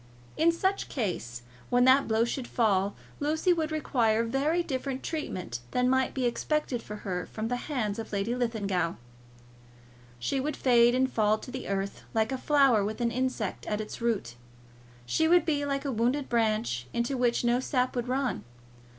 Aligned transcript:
In 0.35 0.51
such 0.51 0.89
case, 0.89 1.43
when 1.69 1.85
that 1.85 2.07
blow 2.07 2.25
should 2.25 2.47
fall, 2.47 2.95
Lucy 3.19 3.53
would 3.53 3.71
require 3.71 4.23
very 4.23 4.63
different 4.63 5.03
treatment 5.03 5.59
than 5.69 5.87
might 5.87 6.15
be 6.15 6.25
expected 6.25 6.81
for 6.81 6.95
her 7.05 7.27
from 7.27 7.49
the 7.49 7.55
hands 7.69 7.99
of 7.99 8.11
Lady 8.11 8.33
Linlithgow. 8.33 8.95
She 10.17 10.39
would 10.39 10.57
fade 10.57 10.95
and 10.95 11.07
fall 11.13 11.37
to 11.37 11.51
the 11.51 11.67
earth 11.67 12.01
like 12.15 12.31
a 12.31 12.39
flower 12.39 12.83
with 12.83 12.99
an 12.99 13.11
insect 13.11 13.67
at 13.67 13.79
its 13.79 14.01
root. 14.01 14.33
She 15.05 15.27
would 15.27 15.45
be 15.45 15.65
like 15.65 15.85
a 15.85 15.91
wounded 15.91 16.29
branch, 16.29 16.87
into 16.93 17.15
which 17.15 17.43
no 17.43 17.59
sap 17.59 17.95
would 17.95 18.07
run. 18.07 18.43